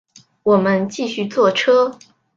[0.41, 1.99] 我们继续坐车